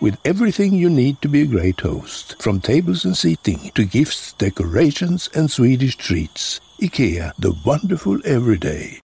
[0.00, 4.32] with everything you need to be a great host, from tables and seating to gifts,
[4.34, 6.60] decorations and Swedish treats.
[6.80, 9.00] IKEA, the wonderful everyday.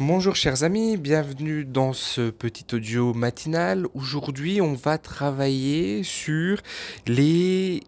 [0.00, 3.88] Bonjour chers amis, bienvenue dans ce petit audio matinal.
[3.94, 6.62] Aujourd'hui on va travailler sur
[7.08, 7.82] les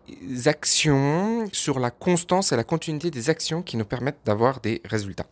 [0.46, 5.28] actions, sur la constance et la continuité des actions qui nous permettent d'avoir des résultats.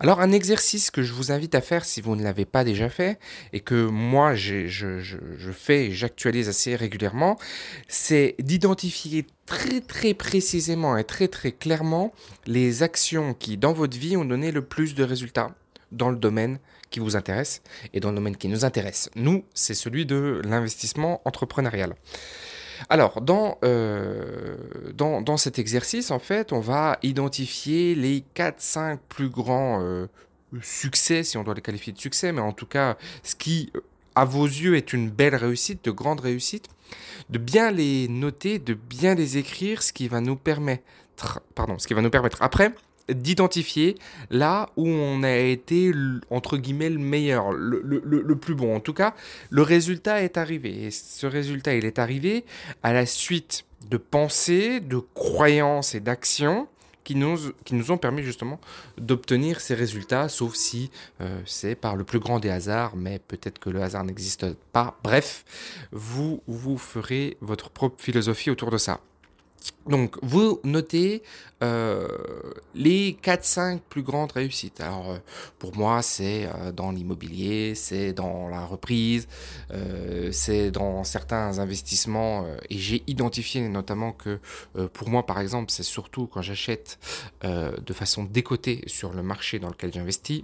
[0.00, 2.88] Alors un exercice que je vous invite à faire si vous ne l'avez pas déjà
[2.88, 3.20] fait
[3.52, 4.66] et que moi je,
[5.52, 7.38] fais et j'actualise assez régulièrement,
[7.86, 12.12] c'est d'identifier très très précisément et très très clairement
[12.48, 15.54] les actions qui dans votre vie ont donné le plus de résultats
[15.92, 16.58] dans le domaine
[16.90, 19.10] qui vous intéresse et dans le domaine qui nous intéresse.
[19.14, 21.94] Nous, c'est celui de l'investissement entrepreneurial.
[22.88, 24.56] Alors, dans, euh,
[24.94, 30.06] dans, dans, cet exercice, en fait, on va identifier les 4-5 plus grands euh,
[30.60, 33.72] succès, si on doit les qualifier de succès, mais en tout cas, ce qui,
[34.14, 36.68] à vos yeux, est une belle réussite, de grande réussite,
[37.30, 41.86] de bien les noter, de bien les écrire, ce qui va nous permettre, pardon, ce
[41.86, 42.74] qui va nous permettre après
[43.08, 43.96] d'identifier
[44.30, 45.92] là où on a été,
[46.30, 48.74] entre guillemets, le meilleur, le, plus bon.
[48.74, 49.14] En tout cas,
[49.50, 50.86] le résultat est arrivé.
[50.86, 52.44] Et ce résultat, il est arrivé
[52.82, 56.68] à la suite de pensées, de croyances et d'actions
[57.04, 58.58] qui nous, qui nous ont permis justement
[58.98, 60.90] d'obtenir ces résultats, sauf si
[61.20, 64.98] euh, c'est par le plus grand des hasards, mais peut-être que le hasard n'existe pas.
[65.04, 65.44] Bref,
[65.92, 69.00] vous, vous ferez votre propre philosophie autour de ça.
[69.86, 71.22] Donc, vous notez
[71.62, 72.08] euh,
[72.74, 74.80] les 4-5 plus grandes réussites.
[74.80, 75.18] Alors, euh,
[75.58, 79.28] pour moi, c'est euh, dans l'immobilier, c'est dans la reprise,
[80.32, 82.46] c'est dans certains investissements.
[82.68, 84.38] et j'ai identifié notamment que,
[84.92, 86.98] pour moi, par exemple, c'est surtout quand j'achète
[87.42, 90.42] de façon décotée sur le marché dans lequel j'investis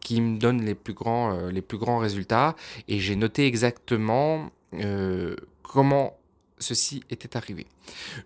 [0.00, 2.54] qui me donne les plus grands, les plus grands résultats.
[2.88, 4.50] Et j'ai noté exactement
[5.62, 6.18] comment
[6.58, 7.66] ceci était arrivé.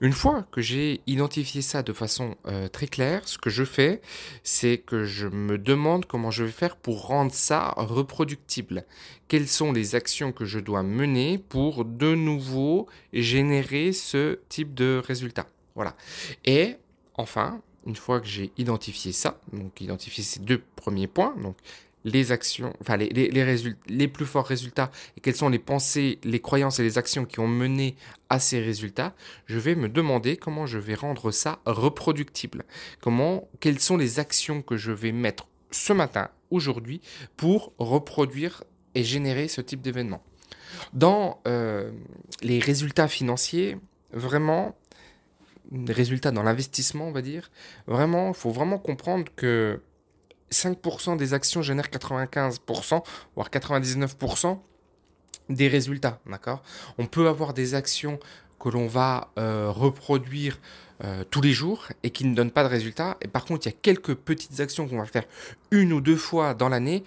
[0.01, 4.01] Une fois que j'ai identifié ça de façon euh, très claire, ce que je fais,
[4.43, 8.85] c'est que je me demande comment je vais faire pour rendre ça reproductible.
[9.29, 15.03] Quelles sont les actions que je dois mener pour de nouveau générer ce type de
[15.05, 15.47] résultat?
[15.75, 15.97] Voilà.
[16.45, 16.77] Et
[17.15, 21.57] enfin, une fois que j'ai identifié ça, donc identifié ces deux premiers points, donc
[22.09, 23.57] les actions, enfin les, les,
[23.89, 27.41] les plus forts résultats et quelles sont les pensées, les croyances et les actions qui
[27.41, 27.97] ont mené
[28.29, 29.15] à ces résultats,
[29.47, 32.65] je vais me demander comment je vais rendre ça reproductible.
[33.01, 37.01] Comment, quelles sont les actions que je vais mettre ce matin, aujourd'hui,
[37.37, 38.65] pour reproduire
[38.95, 40.23] et générer ce type d'événement.
[40.93, 41.93] Dans euh,
[42.43, 43.77] les résultats financiers,
[44.13, 44.77] vraiment,
[45.71, 47.51] les résultats dans l'investissement, on va dire,
[47.87, 49.83] vraiment, il faut vraiment comprendre que
[50.51, 53.03] 5% des actions génèrent 95%,
[53.35, 54.59] voire 99%
[55.49, 56.21] des résultats,
[56.99, 58.19] On peut avoir des actions
[58.61, 60.59] que l'on va euh, reproduire
[61.05, 63.17] euh, tous les jours et qui ne donnent pas de résultats.
[63.23, 65.25] Et par contre, il y a quelques petites actions qu'on va faire
[65.71, 67.05] une ou deux fois dans l'année,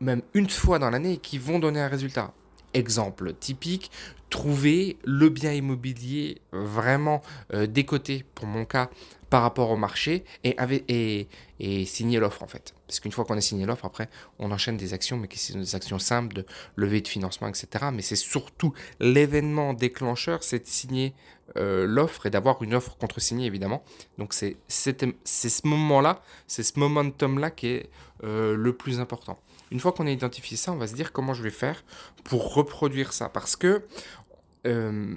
[0.00, 2.32] même une fois dans l'année, qui vont donner un résultat.
[2.74, 3.90] Exemple typique,
[4.30, 8.90] trouver le bien immobilier vraiment euh, décoté, pour mon cas,
[9.30, 11.26] par rapport au marché et,
[11.86, 12.74] signer l'offre en fait.
[12.86, 14.08] Parce qu'une fois qu'on a signé l'offre, après,
[14.38, 17.86] on enchaîne des actions, mais qui sont des actions simples de levée de financement, etc.
[17.92, 21.14] Mais c'est surtout l'événement déclencheur, c'est de signer
[21.56, 23.82] euh, l'offre et d'avoir une offre contre-signée, évidemment.
[24.18, 27.90] Donc c'est ce moment-là, c'est ce momentum-là qui est
[28.22, 29.38] euh, le plus important.
[29.70, 31.84] Une fois qu'on a identifié ça, on va se dire comment je vais faire
[32.22, 33.28] pour reproduire ça.
[33.28, 33.82] Parce que
[34.66, 35.14] euh,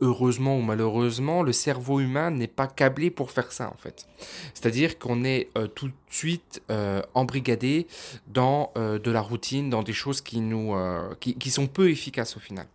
[0.00, 4.06] heureusement ou malheureusement, le cerveau humain n'est pas câblé pour faire ça en fait.
[4.52, 7.86] C'est-à-dire qu'on est, euh, tout de suite euh, embrigadé
[8.26, 10.74] dans de la routine, dans des choses qui nous,
[11.20, 12.66] qui, qui, sont peu efficaces au final.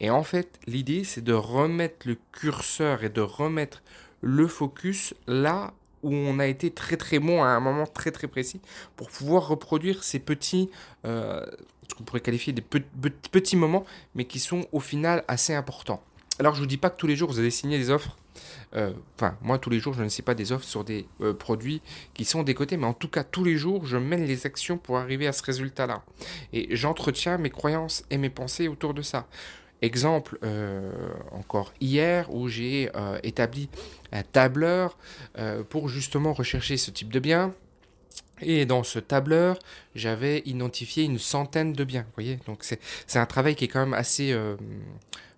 [0.00, 3.82] Et en fait, l'idée c'est de remettre le curseur et de remettre
[4.20, 5.72] le focus là
[6.02, 8.60] où on a été très très bon à un moment très très précis
[8.96, 10.70] pour pouvoir reproduire ces petits,
[11.04, 11.44] euh,
[11.88, 13.84] ce qu'on pourrait qualifier des petits moments,
[14.14, 16.02] mais qui sont au final assez importants.
[16.38, 18.16] Alors je vous dis pas que tous les jours vous allez signer des offres.
[18.74, 21.32] Euh, enfin, moi tous les jours je ne sais pas des offres sur des euh,
[21.32, 21.80] produits
[22.12, 24.98] qui sont décotés, mais en tout cas tous les jours je mène les actions pour
[24.98, 26.02] arriver à ce résultat-là.
[26.52, 29.26] Et j'entretiens mes croyances et mes pensées autour de ça.
[29.82, 30.90] Exemple, euh,
[31.32, 32.90] encore hier, où j'ai
[33.22, 33.68] établi
[34.12, 34.96] un tableur
[35.68, 37.54] pour justement rechercher ce type de biens.
[38.42, 39.58] Et dans ce tableur,
[39.94, 42.02] j'avais identifié une centaine de biens.
[42.02, 44.36] Vous voyez, donc c'est un travail qui est quand même assez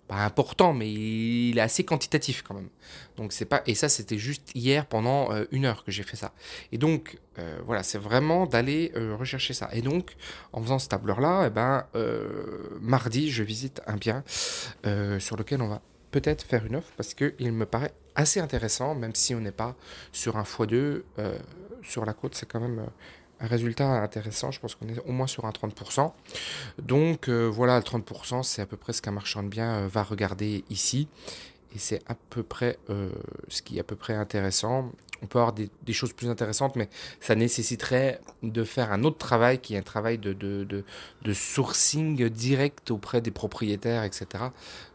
[0.09, 2.69] pas important, mais il est assez quantitatif quand même.
[3.15, 6.17] Donc c'est pas et ça c'était juste hier pendant euh, une heure que j'ai fait
[6.17, 6.33] ça.
[6.71, 9.69] Et donc euh, voilà, c'est vraiment d'aller euh, rechercher ça.
[9.71, 10.15] Et donc
[10.51, 11.85] en faisant ce tableur là, eh ben
[12.81, 14.23] mardi je visite un bien
[15.19, 18.95] sur lequel on va peut-être faire une offre parce que il me paraît assez intéressant,
[18.95, 19.75] même si on n'est pas
[20.11, 21.03] sur un x2
[21.83, 22.87] sur la côte, c'est quand même
[23.47, 24.51] résultat intéressant.
[24.51, 26.11] Je pense qu'on est au moins sur un 30%.
[26.81, 29.87] Donc euh, voilà, le 30%, c'est à peu près ce qu'un marchand de biens euh,
[29.87, 31.07] va regarder ici.
[31.75, 33.11] Et c'est à peu près euh,
[33.47, 34.91] ce qui est à peu près intéressant.
[35.21, 36.89] On peut avoir des, choses plus intéressantes, mais
[37.19, 40.83] ça nécessiterait de faire un autre travail qui est un travail de,
[41.33, 44.45] sourcing direct auprès des propriétaires, etc.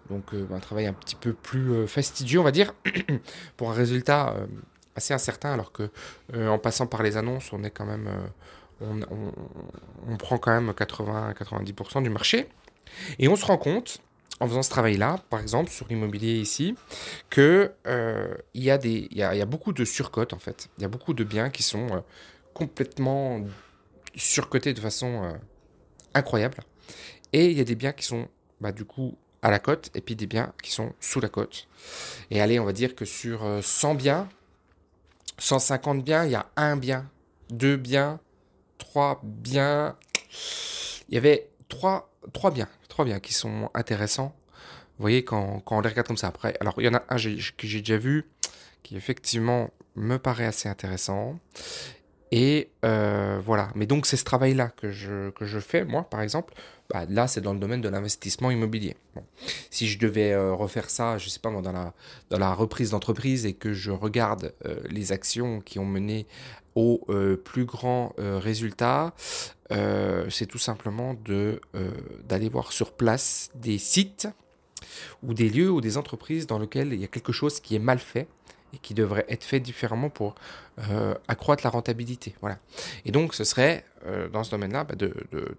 [0.09, 2.73] Donc un travail un petit peu plus fastidieux, on va dire,
[3.59, 4.35] pour un résultat
[4.97, 5.91] assez incertain, alors que
[6.35, 8.09] euh, en passant par les annonces, on est quand même,
[8.81, 9.05] euh,
[10.09, 12.49] on, prend quand même 80-90% du marché.
[13.19, 13.99] Et on se rend compte,
[14.41, 16.77] en faisant ce travail-là, par exemple sur l'immobilier ici,
[17.31, 20.69] que euh, il y, a des, il y, beaucoup de surcotes en fait.
[20.79, 22.05] Il y a beaucoup de biens qui sont
[22.53, 23.41] complètement
[24.15, 25.35] surcotés de façon
[26.15, 26.59] incroyable.
[27.33, 28.29] Et il y a des biens qui sont
[28.61, 31.67] bah, du coup à la cote et puis des biens qui sont sous la cote.
[32.31, 34.29] Et allez, on va dire que sur 100 biens,
[35.39, 37.11] 150 biens, il y a un bien,
[37.51, 38.21] deux biens,
[38.79, 39.97] trois biens.
[41.09, 44.35] Il y avait trois, trois biens, trois biens qui sont intéressants.
[44.99, 46.57] Vous voyez, quand, quand on les regarde comme ça après.
[46.61, 48.31] Alors, il y en a un que j'ai déjà vu
[48.83, 51.39] qui effectivement me paraît assez intéressant.
[52.33, 53.71] Et euh, voilà.
[53.75, 56.55] Mais donc, c'est ce travail-là que je, que je fais, moi, par exemple.
[56.91, 58.97] Bah, là, c'est dans le domaine de l'investissement immobilier.
[59.71, 61.95] Si je devais euh, refaire ça, je sais pas moi, dans la,
[62.31, 66.27] dans la reprise d'entreprise et que je regarde euh, les actions qui ont mené
[66.75, 67.07] au
[67.45, 69.15] plus grand résultat,
[69.71, 71.15] c'est tout simplement
[72.25, 74.27] d'aller voir sur place des sites
[75.23, 77.79] ou des lieux ou des entreprises dans lesquels il y a quelque chose qui est
[77.79, 78.27] mal fait
[78.75, 80.35] et qui devrait être fait différemment pour
[80.91, 82.35] euh, accroître la rentabilité.
[82.41, 82.59] Voilà.
[83.05, 85.15] Et donc, ce serait, euh, dans ce domaine-là, bah, de,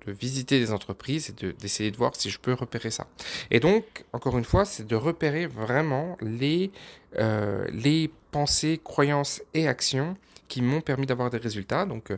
[0.08, 3.08] visiter des entreprises et d'essayer de, voir si je peux repérer ça.
[3.52, 6.72] Et donc, encore une fois, c'est de repérer vraiment les,
[7.18, 10.18] euh, pensées, croyances et actions
[10.50, 11.86] qui m'ont permis d'avoir des résultats.
[11.86, 12.12] Donc,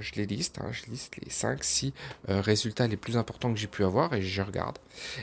[0.00, 1.94] je les liste, hein, je liste les 5, 6
[2.28, 4.78] résultats les plus importants que j'ai pu avoir et je regarde.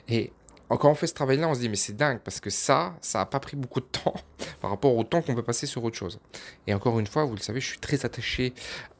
[0.07, 0.31] Et
[0.77, 3.19] quand on fait ce travail-là, on se dit, mais c'est dingue, parce que ça, ça
[3.19, 4.15] n'a pas pris beaucoup de temps
[4.61, 6.19] par rapport au temps qu'on peut passer sur autre chose.
[6.67, 8.53] Et encore une fois, vous le savez, je suis très attaché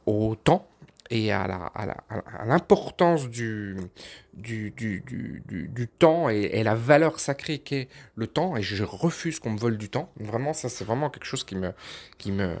[0.06, 0.66] au temps
[1.10, 1.46] et à,
[2.46, 3.76] l'importance du,
[4.32, 8.56] du, temps et, la valeur sacrée qu'est le temps.
[8.56, 10.10] Et je refuse qu'on me vole du temps.
[10.20, 11.72] Vraiment, ça, c'est vraiment quelque chose qui me.
[12.18, 12.54] Qui me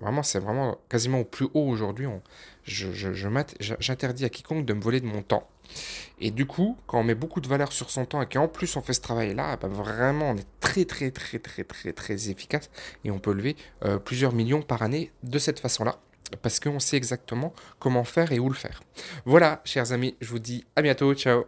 [0.00, 2.06] vraiment, c'est vraiment quasiment au plus haut aujourd'hui.
[2.64, 3.12] Je, je,
[3.80, 5.46] j'interdis à quiconque de me voler de mon temps.
[6.20, 8.76] Et du coup, quand on met beaucoup de valeur sur son temps et qu'en plus
[8.76, 12.70] on fait ce travail-là, bah vraiment on est très très très très très très efficace
[13.04, 15.98] et on peut lever euh, plusieurs millions par année de cette façon-là
[16.42, 18.82] parce qu'on sait exactement comment faire et où le faire.
[19.24, 21.44] Voilà, chers amis, je vous dis à bientôt, ciao.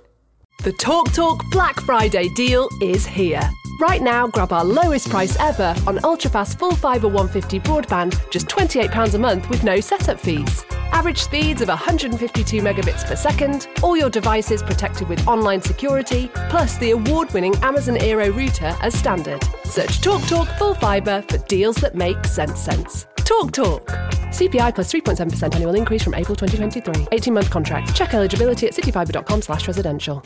[0.65, 3.43] The Talk Talk Black Friday deal is here.
[3.81, 9.15] Right now, grab our lowest price ever on ultrafast full fibre 150 broadband, just £28
[9.15, 10.65] a month with no setup fees.
[10.93, 16.79] Average speeds of 152 megabits per second, all your devices protected with online security, plus
[16.79, 19.43] the award winning Amazon Aero router as standard.
[19.65, 23.07] Search TalkTalk Talk Full Fibre for deals that make sense sense.
[23.17, 23.87] Talk Talk.
[24.31, 27.09] CPI plus 3.7% annual increase from April 2023.
[27.13, 27.95] 18 month contract.
[27.95, 30.23] Check eligibility at cityfibre.com slash residential.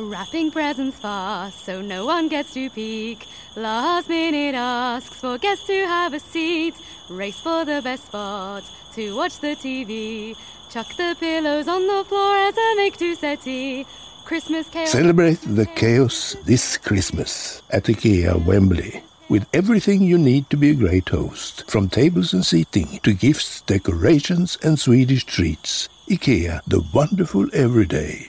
[0.00, 3.26] Wrapping presents fast so no one gets to peek.
[3.54, 6.74] Last minute asks for guests to have a seat.
[7.10, 8.64] Race for the best spot
[8.94, 10.34] to watch the TV.
[10.70, 13.84] Chuck the pillows on the floor as a make to settee.
[14.24, 14.90] Christmas chaos.
[14.90, 20.74] Celebrate the chaos this Christmas at IKEA Wembley with everything you need to be a
[20.74, 25.90] great host, from tables and seating to gifts, decorations and Swedish treats.
[26.08, 28.28] IKEA, the wonderful everyday.